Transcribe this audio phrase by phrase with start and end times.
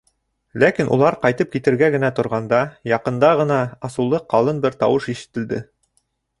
[0.61, 2.63] Ләкин улар ҡайтып китергә генә торғанда,
[2.93, 3.61] яҡында ғына
[3.91, 5.65] асыулы ҡалын бер тауыш ишетелде.